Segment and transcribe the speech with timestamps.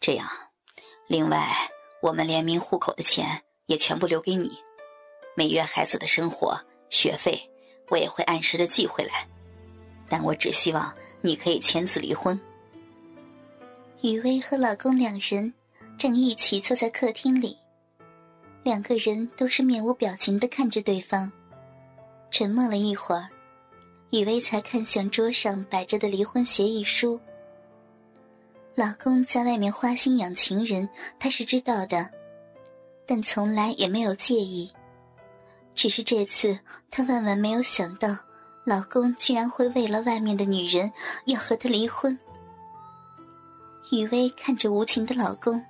[0.00, 0.26] 这样，
[1.08, 1.46] 另外
[2.00, 4.58] 我们联名户口的钱也全部留给你，
[5.36, 7.38] 每月孩子的生活学费
[7.90, 9.28] 我也会按时的寄回来。
[10.08, 12.40] 但我只希望你可以签字离婚。
[14.00, 15.52] 雨薇和老公两人
[15.98, 17.58] 正一起坐在客厅里，
[18.62, 21.30] 两个人都是面无表情的看着对方，
[22.30, 23.28] 沉默了一会儿。
[24.10, 27.20] 雨薇才看向桌上摆着的离婚协议书。
[28.74, 32.10] 老公在外面花心养情人，她是知道的，
[33.04, 34.72] 但从来也没有介意。
[35.74, 36.58] 只是这次，
[36.90, 38.16] 她万万没有想到，
[38.64, 40.90] 老公居然会为了外面的女人
[41.26, 42.18] 要和她离婚。
[43.90, 45.62] 雨薇看着无情的老公，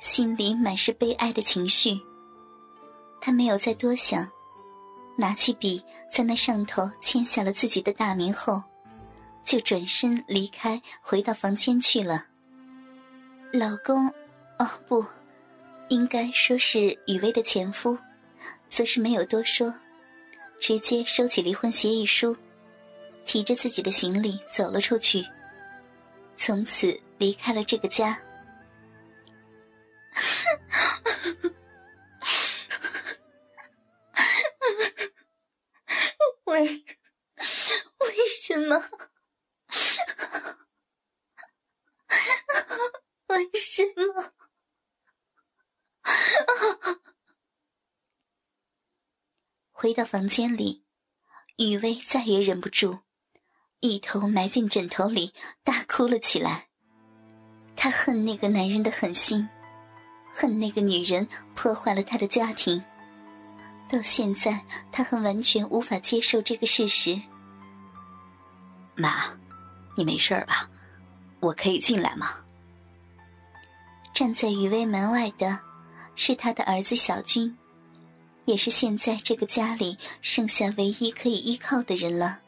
[0.00, 2.00] 心里满是悲哀的情绪。
[3.20, 4.28] 她没有再多想。
[5.18, 8.62] 拿起笔，在那上头签下了自己的大名后，
[9.46, 12.26] 就转身离开，回到房间去了。
[13.52, 14.08] 老公，
[14.58, 15.06] 哦不，
[15.88, 17.96] 应该说是雨薇的前夫，
[18.68, 19.72] 则是没有多说，
[20.58, 22.36] 直接收起离婚协议书，
[23.24, 25.24] 提着自己的行李走了出去，
[26.34, 28.20] 从此离开了这个家。
[36.46, 36.64] 为
[38.00, 38.82] 为什么？
[43.28, 44.32] 为什么？
[49.86, 50.82] 回到房间里，
[51.58, 52.98] 雨薇再也忍不住，
[53.78, 56.66] 一头埋进枕头里，大哭了起来。
[57.76, 59.48] 她恨那个男人的狠心，
[60.28, 62.82] 恨那个女人破坏了她的家庭。
[63.88, 67.22] 到现在，她还完全无法接受这个事实。
[68.96, 69.38] 妈，
[69.96, 70.68] 你没事吧？
[71.38, 72.44] 我可以进来吗？
[74.12, 75.60] 站在雨薇门外的，
[76.16, 77.56] 是他的儿子小军，
[78.46, 82.40] 也是现在这个家里剩下唯一可以依靠的人了。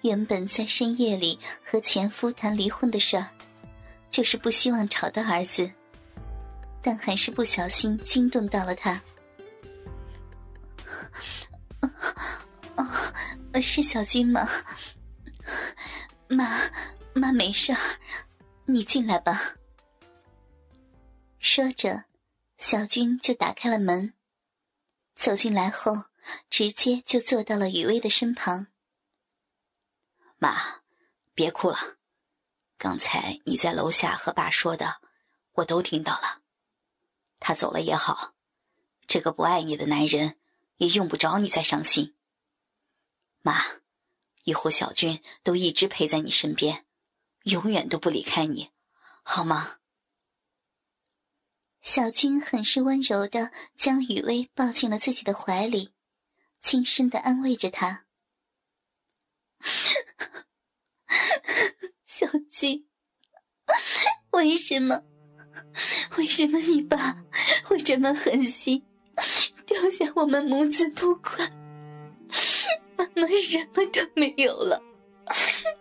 [0.00, 3.28] 原本在深夜里和前夫谈离婚的事儿，
[4.08, 5.70] 就是不希望吵到儿子，
[6.82, 9.00] 但还是不小心惊动到了他。
[12.76, 14.48] 哦，是小军吗？
[16.28, 16.58] 妈，
[17.14, 17.78] 妈没事儿，
[18.64, 19.54] 你进来吧。
[21.38, 22.04] 说着，
[22.58, 24.14] 小军就打开了门，
[25.22, 26.06] 走进来后，
[26.50, 28.66] 直接就坐到了雨薇的身旁。
[30.36, 30.82] 妈，
[31.32, 31.78] 别哭了，
[32.76, 35.00] 刚才你在楼下和爸说的，
[35.52, 36.42] 我都听到了。
[37.38, 38.34] 他走了也好，
[39.06, 40.40] 这个不爱你的男人。
[40.78, 42.16] 也用不着你再伤心，
[43.42, 43.62] 妈，
[44.42, 46.84] 以后小军都一直陪在你身边，
[47.44, 48.72] 永远都不离开你，
[49.22, 49.76] 好吗？
[51.82, 55.92] 小军很是温柔的将雨薇抱进了自己的怀里，
[56.62, 58.04] 轻声的安慰着她。
[62.04, 62.86] 小军，
[64.30, 65.02] 为什么？
[66.16, 67.16] 为什么你爸
[67.64, 68.82] 会这么狠心？
[69.66, 71.50] 丢下我们母子不管，
[72.96, 74.80] 妈妈什么都没有了，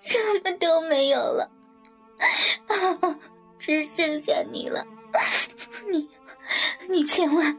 [0.00, 1.50] 什么都没有了，
[2.68, 3.18] 啊，
[3.58, 4.86] 只剩下你了。
[5.90, 6.08] 你，
[6.88, 7.56] 你千万，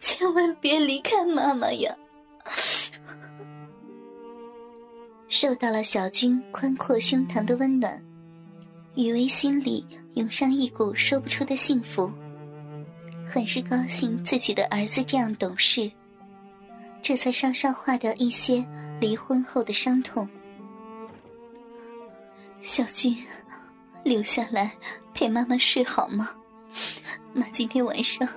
[0.00, 1.96] 千万别离开妈妈呀！
[5.28, 8.02] 受到了小军宽阔胸膛的温暖，
[8.94, 12.10] 雨薇心里涌上一股说不出的幸福。
[13.26, 15.90] 很是高兴自己的儿子这样懂事，
[17.00, 18.66] 这才稍稍化掉一些
[19.00, 20.28] 离婚后的伤痛。
[22.60, 23.16] 小军，
[24.04, 24.72] 留下来
[25.14, 26.30] 陪妈妈睡好吗？
[27.34, 28.28] 妈今天晚上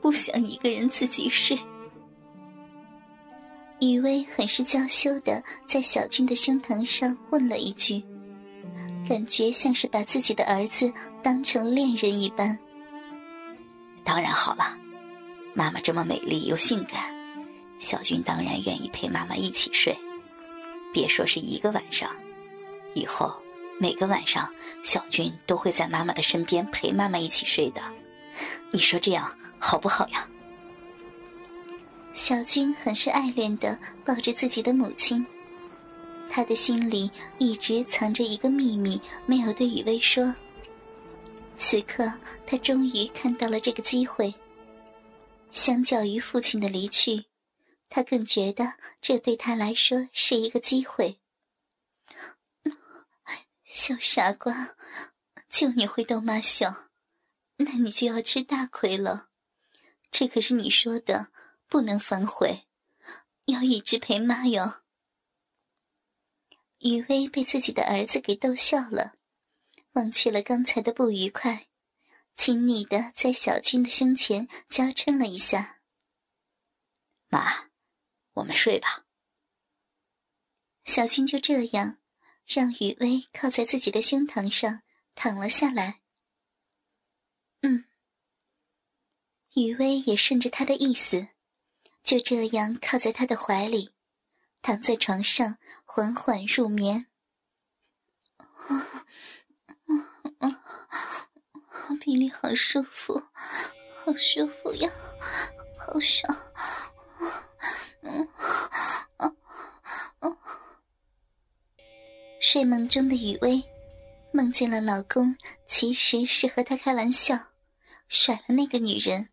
[0.00, 1.58] 不想一个人自己睡。
[3.80, 8.02] 雨薇很是娇羞的在小军的胸膛上问了一句，
[9.08, 10.90] 感觉像是把自己的儿子
[11.22, 12.56] 当成恋人一般。
[14.04, 14.78] 当然好了，
[15.52, 17.14] 妈妈这么美丽又性感，
[17.78, 19.94] 小军当然愿意陪妈妈一起睡。
[20.92, 22.08] 别说是一个晚上，
[22.94, 23.30] 以后
[23.78, 24.48] 每个晚上，
[24.82, 27.82] 小军都会在妈妈的身边陪妈妈一起睡的。
[28.70, 30.28] 你说这样好不好呀？
[32.14, 35.24] 小军很是爱恋的抱着自己的母亲，
[36.30, 40.34] 他的心里一直藏着一个秘密，没有对雨薇说。
[41.56, 42.12] 此刻，
[42.46, 44.34] 他终于看到了这个机会。
[45.52, 47.24] 相较于父亲的离去，
[47.88, 51.18] 他更觉得这对他来说是一个机会。
[53.64, 54.74] 小傻瓜，
[55.50, 56.85] 就你会逗妈笑，
[57.56, 59.30] 那你就要吃大亏了。
[60.10, 61.32] 这可是你说的，
[61.68, 62.66] 不能反悔，
[63.46, 64.82] 要一直陪妈哟。
[66.78, 69.14] 雨薇被自己的儿子给逗笑了，
[69.92, 71.68] 忘却了刚才的不愉快，
[72.36, 75.80] 亲昵的在小军的胸前娇嗔了一下
[77.28, 77.70] ：“妈，
[78.34, 79.04] 我们睡吧。”
[80.84, 81.98] 小军就这样。
[82.46, 84.82] 让雨薇靠在自己的胸膛上
[85.16, 86.00] 躺了下来。
[89.56, 91.28] 雨薇也顺着他的意思，
[92.04, 93.94] 就这样靠在他的怀里，
[94.60, 95.56] 躺在床上
[95.86, 97.06] 缓缓入眠。
[98.36, 98.76] 啊
[100.40, 100.62] 啊啊！
[102.02, 103.18] 比利好舒服，
[103.94, 104.90] 好舒服呀，
[105.78, 106.36] 好爽。
[108.02, 108.28] 嗯
[109.16, 109.32] 啊
[110.18, 110.36] 啊！
[112.40, 113.64] 睡梦中的雨薇，
[114.32, 115.34] 梦见了老公，
[115.66, 117.38] 其实是和她开玩笑，
[118.06, 119.30] 甩了那个女人，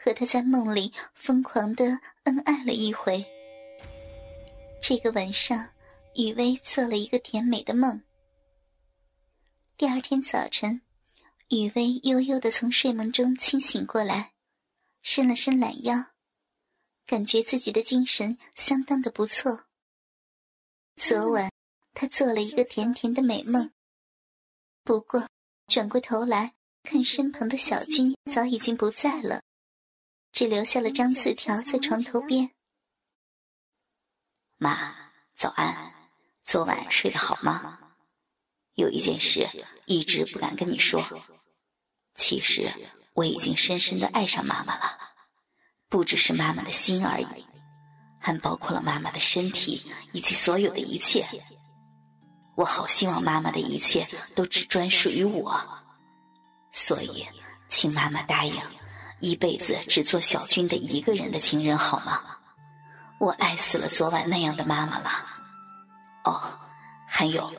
[0.00, 3.26] 和他在梦里疯狂的恩爱了一回。
[4.80, 5.70] 这个晚上，
[6.14, 8.00] 雨薇做了一个甜美的梦。
[9.76, 10.82] 第二天早晨，
[11.48, 14.34] 雨薇悠悠的从睡梦中清醒过来，
[15.02, 16.06] 伸了伸懒腰，
[17.04, 19.64] 感觉自己的精神相当的不错。
[20.94, 21.50] 昨晚。
[21.94, 23.72] 他做了一个甜甜的美梦，
[24.84, 25.26] 不过
[25.66, 26.54] 转过头来
[26.84, 29.42] 看身旁的小军早已经不在了，
[30.38, 32.52] 只留下了张字条在床头边。
[34.56, 34.94] 妈，
[35.34, 35.92] 早安，
[36.44, 37.80] 昨晚睡得好吗？
[38.74, 39.48] 有一件事
[39.86, 41.04] 一直不敢跟你说，
[42.14, 42.72] 其实
[43.14, 44.96] 我已经深深的爱上妈妈了，
[45.88, 47.44] 不只是妈妈的心而已，
[48.20, 51.26] 还包括了妈妈的身体以及所有的一切。
[52.56, 54.06] 我好希望妈妈的一切
[54.36, 55.60] 都只专属于我，
[56.70, 57.26] 所以，
[57.68, 58.54] 请妈妈答应，
[59.20, 62.22] 一辈子只做小军的一个人的情人好吗？
[63.18, 65.10] 我爱死了昨晚那样的妈妈了。
[66.24, 66.40] 哦，
[67.06, 67.52] 还有，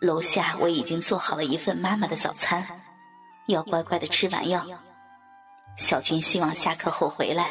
[0.00, 2.82] 楼下我已经做好了一份妈妈的早餐，
[3.46, 4.66] 要乖乖的吃完药。
[5.76, 7.50] 小军希望下课后回来，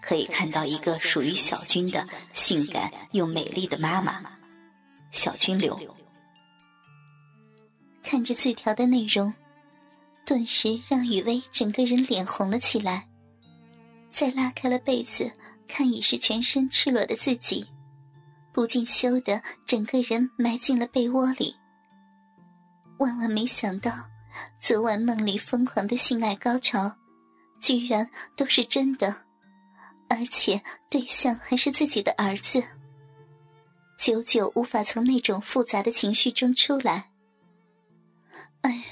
[0.00, 4.22] 可以看到一个属于小军的性感又美丽的妈妈。
[5.10, 5.78] 小军留。
[8.02, 9.34] 看着字条的内容，
[10.24, 13.08] 顿时让雨薇整个人脸红了起来。
[14.10, 15.30] 再拉开了被子，
[15.68, 17.66] 看已是全身赤裸的自己，
[18.52, 21.54] 不禁羞得整个人埋进了被窝里。
[22.98, 23.92] 万万没想到，
[24.60, 26.96] 昨晚梦里疯狂的性爱高潮，
[27.60, 29.14] 居然都是真的，
[30.08, 32.62] 而且对象还是自己的儿子。
[33.96, 37.10] 久久无法从那种复杂的情绪中出来。
[38.62, 38.84] 哎，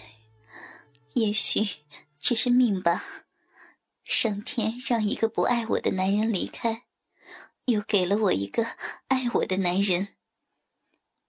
[1.19, 1.67] 也许
[2.21, 3.25] 只是命吧。
[4.05, 6.85] 上天让一个不爱我的男人离开，
[7.65, 8.65] 又给了我一个
[9.09, 10.15] 爱我的男人。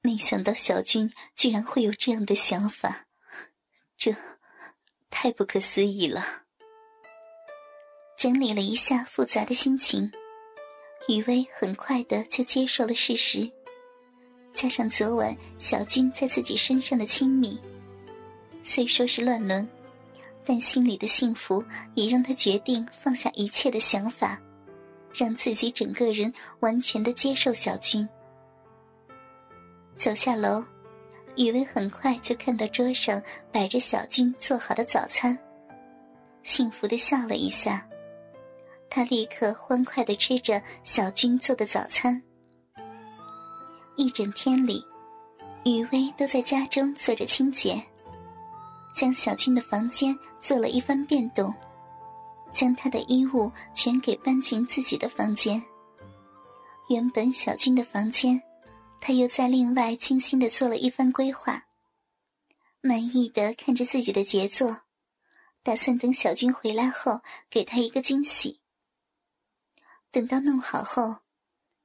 [0.01, 3.07] 没想到小军居然会有这样的想法，
[3.97, 4.15] 这
[5.09, 6.44] 太不可思议了。
[8.15, 10.12] 整理了一下复杂的心情，
[11.07, 13.51] 雨薇很快的就接受了事实，
[14.53, 17.59] 加上昨晚小军在自己身上的亲密。
[18.62, 19.68] 虽说是乱伦，
[20.50, 21.63] 但心里的幸福
[21.94, 24.42] 也让他决定放下一切的想法，
[25.14, 28.09] 让自己整个人完全的接受小军。
[29.95, 30.66] 走下楼，
[31.35, 33.21] 雨薇很快就看到桌上
[33.52, 35.38] 摆着小军做好的早餐，
[36.42, 37.88] 幸福的笑了一下。
[38.90, 42.19] 他立刻欢快的吃着小军做的早餐。
[43.97, 44.83] 一整天里，
[45.64, 47.80] 雨薇都在家中做着清洁。
[48.94, 51.54] 将小军的房间做了一番变动，
[52.54, 55.62] 将他的衣物全给搬进自己的房间。
[56.90, 58.42] 原本小军的房间，
[59.00, 61.64] 他又在另外精心的做了一番规划。
[62.81, 64.81] 满意的看着自己的杰作，
[65.62, 68.62] 打算等小军回来后给他一个惊喜。
[70.12, 71.18] 等到弄好后，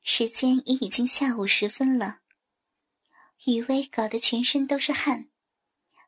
[0.03, 2.21] 时间也已经下午时分了。
[3.45, 5.29] 雨薇搞得全身都是汗。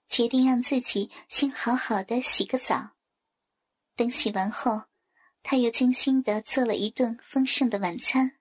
[0.08, 2.92] 决定让自己先好好的洗个澡，
[3.94, 4.84] 等洗完后，
[5.42, 8.38] 他又精心的做了一顿丰盛的晚餐。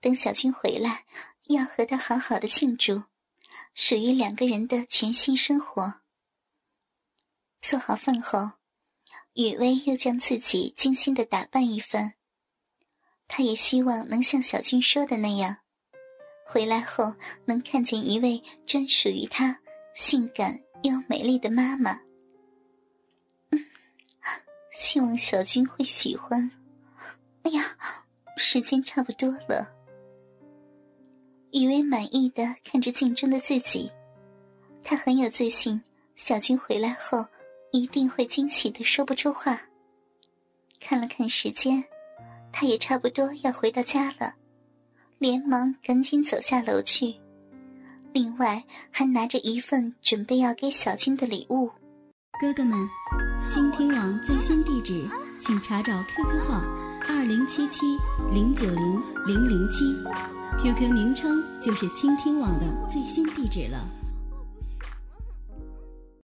[0.00, 1.04] 等小军回来，
[1.44, 3.04] 要和他好好的庆祝，
[3.74, 6.00] 属于两个人的全新生活。
[7.60, 8.52] 做好饭后，
[9.34, 12.14] 雨薇又将自己精心的打扮一番。
[13.28, 15.58] 她也希望能像小军说的那样，
[16.44, 17.14] 回来后
[17.44, 19.61] 能看见一位专属于他。
[19.94, 22.00] 性感又美丽的妈妈。
[23.50, 23.64] 嗯，
[24.72, 26.50] 希望小军会喜欢。
[27.42, 27.76] 哎呀，
[28.36, 29.70] 时间差不多了。
[31.52, 33.90] 雨薇满意的看着镜中的自己，
[34.82, 35.82] 她很有自信，
[36.14, 37.26] 小军回来后
[37.72, 39.60] 一定会惊喜的说不出话。
[40.80, 41.84] 看了看时间，
[42.50, 44.34] 她也差不多要回到家了，
[45.18, 47.20] 连忙赶紧走下楼去。
[48.12, 51.70] 另外还拿着一份准备要给小军的礼物。
[52.40, 52.88] 哥哥们，
[53.48, 55.08] 倾听网最新地址，
[55.40, 56.62] 请查找 QQ 号
[57.08, 57.80] 二零七七
[58.30, 59.84] 零九零零零七
[60.62, 63.78] ，QQ 名称就是倾听网的最新地址了。